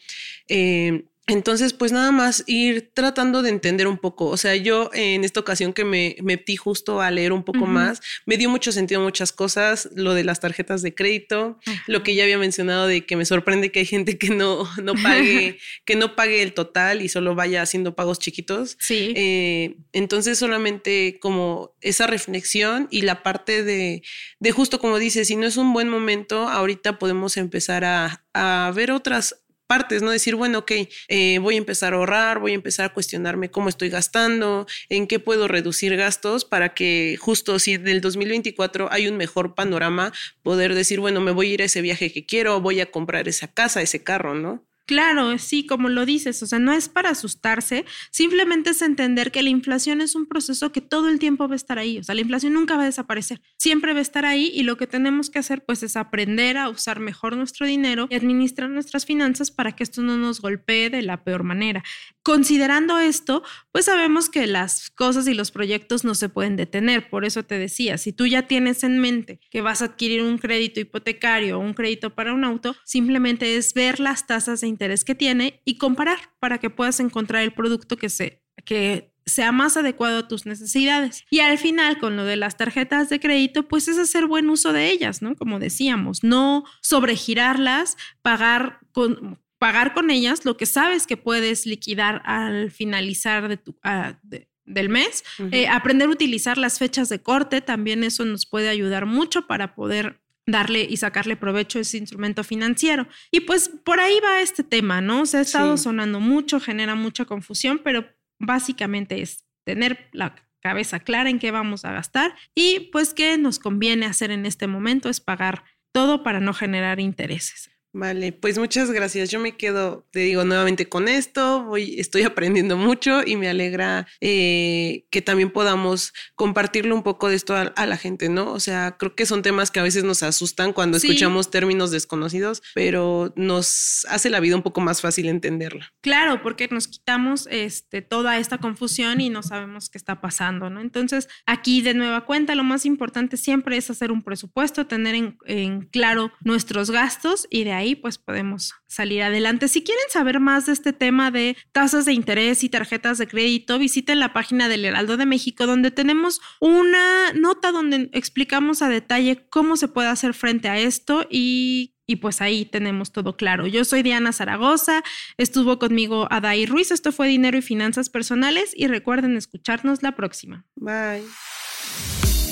Entonces, 1.27 1.73
pues 1.73 1.91
nada 1.91 2.13
más 2.13 2.45
ir 2.47 2.91
tratando 2.93 3.41
de 3.41 3.49
entender 3.49 3.87
un 3.87 3.97
poco. 3.97 4.27
O 4.27 4.37
sea, 4.37 4.57
yo 4.57 4.91
en 4.93 5.25
esta 5.25 5.41
ocasión 5.41 5.73
que 5.73 5.85
me, 5.85 6.17
metí 6.23 6.57
justo 6.57 7.01
a 7.01 7.11
leer 7.11 7.33
un 7.33 7.45
poco 7.45 7.67
más, 7.67 8.03
me 8.27 8.37
dio 8.37 8.51
mucho 8.51 8.73
sentido 8.73 9.01
muchas 9.01 9.33
cosas, 9.33 9.89
lo 9.95 10.13
de 10.13 10.23
las 10.23 10.41
tarjetas 10.41 10.83
de 10.83 10.95
crédito, 10.95 11.59
lo 11.87 12.03
que 12.03 12.15
ya 12.15 12.25
había 12.25 12.37
mencionado 12.37 12.87
de 12.87 13.07
que 13.07 13.17
me 13.17 13.25
sorprende 13.25 13.73
que 13.73 13.79
hay 13.81 13.87
gente 13.87 14.19
que 14.19 14.29
no, 14.29 14.69
no 14.83 14.93
pague, 15.03 15.59
que 15.87 15.97
no 15.97 16.15
pague 16.15 16.43
el 16.43 16.53
total 16.53 17.01
y 17.01 17.09
solo 17.09 17.35
vaya 17.35 17.63
haciendo 17.63 17.95
pagos 17.95 18.19
chiquitos. 18.19 18.77
Sí. 18.79 19.15
Eh, 19.17 19.77
entonces, 19.95 20.39
solamente 20.39 21.19
como 21.21 21.75
esa 21.81 22.07
reflexión 22.07 22.87
y 22.91 23.01
la 23.01 23.23
parte 23.23 23.65
de, 23.65 24.03
de 24.41 24.53
justo 24.53 24.79
como 24.79 24.99
dice, 24.99 25.25
si 25.25 25.37
no 25.37 25.47
es 25.47 25.57
un 25.57 25.73
buen 25.73 25.89
momento, 25.89 26.49
ahorita 26.51 26.99
podemos 26.99 27.39
empezar 27.39 27.87
a, 27.87 28.25
a 28.35 28.71
ver 28.75 28.91
otras 28.91 29.44
partes, 29.67 30.03
¿no? 30.03 30.11
Decir, 30.11 30.35
bueno, 30.35 30.61
ok, 30.61 30.73
eh, 31.09 31.39
voy 31.39 31.55
a 31.55 31.59
empezar 31.59 31.95
a 31.95 31.97
ahorrar, 31.97 32.39
voy 32.39 32.53
a 32.53 32.55
empezar 32.55 32.87
a 32.87 32.93
cuestionarme 32.93 33.51
cómo 33.51 33.69
estoy 33.69 33.89
gastando, 33.89 34.67
en 34.89 35.07
qué 35.07 35.19
puedo 35.19 35.49
reducir 35.49 35.97
gastos 35.97 36.45
para 36.45 36.75
que 36.75 37.17
justo 37.21 37.59
si 37.59 37.77
del 37.77 38.01
2024 38.01 38.89
hay 38.91 39.09
un 39.09 39.17
mejor 39.17 39.55
panorama, 39.55 40.13
poder 40.43 40.75
decir, 40.75 41.01
bueno, 41.01 41.21
me 41.21 41.33
voy 41.33 41.51
a 41.51 41.55
ir 41.55 41.63
a 41.63 41.67
ese 41.67 41.83
viaje 41.83 42.13
que 42.13 42.27
quiero, 42.27 42.61
voy 42.61 42.81
a 42.81 42.91
comprar 42.91 43.29
esa 43.29 43.49
casa, 43.49 43.83
ese 43.83 44.03
carro, 44.03 44.35
¿no? 44.35 44.65
Claro, 44.87 45.39
sí, 45.39 45.65
como 45.65 45.89
lo 45.89 46.05
dices, 46.05 46.43
o 46.43 46.47
sea, 46.47 46.59
no 46.59 46.71
es 46.75 46.91
para 46.91 47.09
asustarse, 47.09 47.87
simplemente 48.11 48.69
es 48.71 48.83
entender 48.83 49.33
que 49.33 49.43
la 49.43 49.49
inflación 49.49 50.03
es 50.03 50.15
un 50.15 50.27
proceso 50.27 50.73
que 50.73 50.83
todo 50.83 51.09
el 51.09 51.19
tiempo 51.19 51.49
va 51.49 51.55
a 51.55 51.57
estar 51.57 51.79
ahí, 51.79 51.97
o 51.99 52.05
sea, 52.05 52.15
la 52.15 52.21
inflación 52.21 52.53
nunca 52.53 52.77
va 52.77 52.83
a 52.83 52.87
desaparecer, 52.87 53.41
siempre 53.57 53.95
va 53.95 54.01
a 54.01 54.03
estar 54.03 54.27
ahí 54.27 54.53
y 54.55 54.63
lo 54.63 54.77
que 54.77 54.87
tenemos 54.87 55.31
que 55.31 55.39
hacer 55.39 55.65
pues 55.65 55.83
es 55.83 55.97
aprender 55.97 56.59
a 56.59 56.69
usar 56.69 57.01
mejor 57.01 57.35
nuestro 57.35 57.67
dinero 57.67 58.09
y 58.11 58.15
administrar 58.15 58.69
nuestras 58.69 59.07
finanzas 59.07 59.51
para 59.51 59.73
que 59.73 59.85
esto 59.85 60.03
no 60.03 60.19
nos 60.19 60.43
golpee 60.43 60.91
de 60.91 61.01
la 61.01 61.25
peor 61.25 61.45
manera. 61.45 61.83
Considerando 62.25 62.99
esto, 62.99 63.43
pues 63.71 63.85
sabemos 63.85 64.31
que 64.31 64.47
las 64.47 64.89
cosas 64.89 65.29
y 65.29 65.35
los 65.35 65.51
proyectos 65.51 66.05
no 66.05 66.15
se 66.15 66.31
pueden 66.31 66.57
detener, 66.57 67.11
por 67.11 67.27
eso 67.27 67.43
te 67.43 67.59
decía, 67.59 67.99
si 67.99 68.15
tú 68.15 68.27
ya 68.27 68.47
tienes 68.47 68.83
en 68.83 68.99
mente 68.99 69.41
que 69.51 69.61
vas 69.61 69.83
a 69.83 69.85
adquirir 69.85 70.23
un 70.23 70.39
crédito 70.39 70.81
hipotecario 70.81 71.59
o 71.59 71.61
un 71.61 71.75
crédito 71.75 72.15
para 72.15 72.33
un 72.33 72.45
auto, 72.45 72.75
simplemente 72.87 73.57
es 73.57 73.75
ver 73.75 74.01
las 74.01 74.27
tasas 74.27 74.63
de 74.63 74.69
interés 74.69 75.05
que 75.05 75.15
tiene 75.15 75.61
y 75.67 75.77
comparar 75.77 76.17
para 76.41 76.57
que 76.57 76.71
puedas 76.71 76.99
encontrar 76.99 77.43
el 77.43 77.53
producto 77.53 77.99
que, 77.99 78.09
se, 78.09 78.43
que 78.65 79.13
sea 79.27 79.53
más 79.53 79.77
adecuado 79.77 80.21
a 80.21 80.29
tus 80.29 80.47
necesidades. 80.47 81.27
Y 81.29 81.41
al 81.41 81.59
final, 81.59 81.99
con 81.99 82.17
lo 82.17 82.25
de 82.25 82.37
las 82.37 82.57
tarjetas 82.57 83.11
de 83.11 83.21
crédito, 83.21 83.69
pues 83.69 83.87
es 83.87 83.99
hacer 83.99 84.25
buen 84.25 84.49
uso 84.49 84.73
de 84.73 84.91
ellas, 84.91 85.21
¿no? 85.21 85.37
Como 85.37 85.59
decíamos, 85.59 86.25
no 86.25 86.65
sobregirarlas, 86.81 87.99
pagar 88.23 88.79
con 88.93 89.44
pagar 89.65 89.95
con 89.95 90.11
ellas 90.11 90.45
lo 90.45 90.59
que 90.59 90.67
sabes 90.67 91.07
que 91.07 91.17
puedes 91.17 91.65
liquidar 91.65 92.21
al 92.27 92.71
finalizar 92.71 93.49
de 93.49 93.57
tu, 93.57 93.75
ah, 93.83 94.19
del 94.67 94.91
mes. 94.91 95.25
Eh, 95.53 95.69
aprender 95.69 96.09
a 96.09 96.11
utilizar 96.11 96.59
las 96.59 96.79
fechas 96.79 97.09
de 97.09 97.23
corte, 97.23 97.63
también 97.63 98.05
eso 98.05 98.27
nos 98.27 98.45
puede 98.45 98.69
ayudar 98.69 99.07
mucho 99.07 99.47
para 99.47 99.75
poder 99.75 100.21
darle 100.47 100.87
y 100.87 100.99
sacarle 100.99 101.37
provecho 101.37 101.79
a 101.79 101.81
ese 101.81 101.97
instrumento 101.97 102.45
financiero. 102.45 103.09
Y 103.31 103.41
pues 103.41 103.71
por 103.71 104.01
ahí 104.01 104.21
va 104.23 104.43
este 104.43 104.65
tema, 104.65 105.01
¿no? 105.01 105.25
Se 105.25 105.39
ha 105.39 105.41
estado 105.41 105.79
sonando 105.79 106.21
mucho, 106.21 106.61
genera 106.61 106.95
mucha 106.95 107.25
confusión, 107.25 107.81
pero 107.83 108.05
básicamente 108.39 109.23
es 109.23 109.47
tener 109.65 110.11
la 110.13 110.35
cabeza 110.61 111.01
clara 111.01 111.31
en 111.31 111.39
qué 111.39 111.53
vamos 111.53 111.87
a 111.87 111.93
gastar 111.93 112.35
y 112.55 112.91
pues 112.93 113.15
qué 113.15 113.39
nos 113.39 113.59
conviene 113.59 114.05
hacer 114.05 114.31
en 114.31 114.45
este 114.45 114.67
momento 114.67 115.09
es 115.09 115.21
pagar 115.21 115.65
todo 115.91 116.23
para 116.23 116.41
no 116.41 116.53
generar 116.53 117.01
intereses. 117.01 117.71
Vale, 117.95 118.33
pues 118.33 118.59
muchas 118.59 118.91
gracias. 118.91 119.31
Yo 119.31 119.39
me 119.39 119.57
quedo, 119.57 120.05
te 120.11 120.19
digo 120.19 120.43
nuevamente 120.45 120.89
con 120.89 121.07
esto, 121.07 121.63
voy, 121.63 121.95
estoy 122.01 122.23
aprendiendo 122.25 122.77
mucho 122.77 123.23
y 123.25 123.37
me 123.37 123.49
alegra 123.49 124.09
eh, 124.21 125.07
que 125.11 125.23
también 125.23 125.51
podamos 125.51 126.13
compartirlo 126.35 126.97
un 126.97 127.05
poco 127.05 127.29
de 127.29 127.37
esto 127.37 127.55
a, 127.55 127.87
la 127.87 127.97
gente, 127.97 128.29
¿no? 128.29 128.51
O 128.51 128.59
sea, 128.59 128.97
creo 128.99 129.15
que 129.15 129.27
son 129.27 129.43
temas 129.43 129.71
que 129.71 129.79
a 129.79 129.85
veces 129.85 130.03
nos 130.03 130.25
asustan 130.25 130.73
cuando 130.73 130.97
escuchamos 130.97 131.51
términos 131.51 131.93
desconocidos, 131.93 132.63
pero 132.75 133.33
nos 133.37 134.05
hace 134.09 134.29
la 134.29 134.41
vida 134.41 134.57
un 134.57 134.63
poco 134.63 134.81
más 134.81 135.01
fácil 135.01 135.29
entenderla. 135.29 135.93
Claro, 136.01 136.43
porque 136.43 136.67
nos 136.73 136.89
quitamos 136.89 137.47
este, 137.49 138.03
toda 138.03 138.39
esta 138.39 138.59
confusión 138.59 139.21
y 139.21 139.31
no 139.31 139.45
sabemos 139.45 139.89
qué 139.89 139.99
está 139.99 140.21
pasando, 140.21 140.69
¿no? 140.69 140.81
Entonces, 140.81 141.29
aquí 141.47 141.81
de 141.81 141.95
nueva 141.95 142.25
cuenta, 142.25 142.57
lo 142.57 142.65
más 142.65 142.87
importante 142.87 143.37
siempre 143.37 143.77
es 143.77 143.89
hacer 143.89 144.11
un 144.11 144.23
presupuesto, 144.23 144.89
tener 144.89 145.15
en, 145.15 145.39
en 145.47 145.83
claro 145.83 146.33
nuestros 146.43 146.91
gastos 146.91 147.47
y 147.51 147.63
de 147.63 147.73
ahí 147.73 147.84
ahí 147.85 147.95
pues 147.95 148.19
podemos 148.19 148.75
salir 148.87 149.23
adelante. 149.23 149.69
Si 149.69 149.83
quieren 149.83 150.05
saber 150.11 150.41
más 150.41 150.67
de 150.67 150.73
este 150.73 150.93
tema 150.93 151.31
de 151.31 151.57
tasas 151.73 152.05
de 152.05 152.13
interés 152.13 152.65
y 152.65 152.69
tarjetas 152.69 153.19
de 153.19 153.27
crédito, 153.27 153.79
visiten 153.79 154.21
la 154.21 154.33
página 154.33 154.69
del 154.69 154.85
Heraldo 154.85 155.17
de 155.17 155.27
México 155.27 155.67
donde 155.67 155.91
tenemos 155.91 156.41
una 156.61 157.33
nota 157.35 157.73
donde 157.73 158.11
explicamos 158.13 158.83
a 158.83 158.89
detalle 158.89 159.47
cómo 159.49 159.77
se 159.77 159.89
puede 159.89 160.09
hacer 160.09 160.35
frente 160.35 160.69
a 160.69 160.79
esto 160.79 161.27
y 161.31 161.95
y 162.07 162.17
pues 162.17 162.41
ahí 162.43 162.67
tenemos 162.67 163.13
todo 163.13 163.37
claro. 163.37 163.67
Yo 163.67 163.85
soy 163.85 164.03
Diana 164.03 164.33
Zaragoza, 164.33 165.03
estuvo 165.39 165.79
conmigo 165.79 166.29
Adai 166.31 166.67
Ruiz, 166.67 166.91
esto 166.91 167.13
fue 167.13 167.29
Dinero 167.29 167.57
y 167.57 167.63
Finanzas 167.63 168.11
Personales 168.11 168.73
y 168.77 168.89
recuerden 168.89 169.37
escucharnos 169.37 170.03
la 170.03 170.13
próxima. 170.13 170.67
Bye. 170.77 171.25